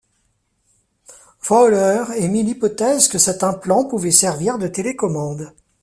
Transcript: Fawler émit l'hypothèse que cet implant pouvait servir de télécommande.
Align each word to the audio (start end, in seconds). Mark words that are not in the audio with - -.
Fawler 1.37 2.05
émit 2.17 2.41
l'hypothèse 2.41 3.07
que 3.07 3.19
cet 3.19 3.43
implant 3.43 3.85
pouvait 3.85 4.09
servir 4.09 4.57
de 4.57 4.67
télécommande. 4.67 5.53